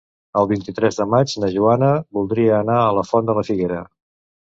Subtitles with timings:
[0.39, 1.89] El vint-i-tres de maig na Joana
[2.19, 3.83] voldria anar a la Font de la Figuera.